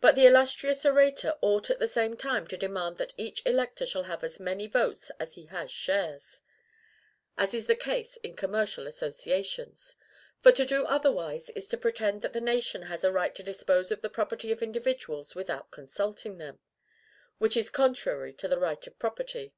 [0.00, 4.04] But the illustrious orator ought at the same time to demand that each elector shall
[4.04, 6.40] have as many votes as he has shares;
[7.36, 9.94] as is the case in commercial associations.
[10.40, 13.92] For to do otherwise is to pretend that the nation has a right to dispose
[13.92, 16.60] of the property of individuals without consulting them;
[17.36, 19.52] which is contrary to the right of property.